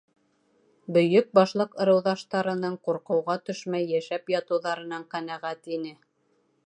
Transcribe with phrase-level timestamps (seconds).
[0.95, 5.97] Бөйөк Башлыҡ ырыуҙаштарының ҡурҡыуға төшмәй йәшәп ятыуҙарынан ҡәнәғәт ине.